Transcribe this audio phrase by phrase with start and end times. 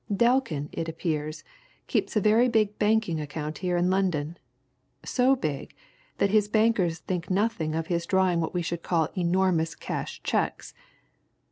[0.11, 1.43] Delkin, it appears,
[1.85, 4.35] keeps a very big banking account here in London
[5.05, 5.75] so big,
[6.17, 10.73] that his bankers think nothing of his drawing what we should call enormous cash cheques.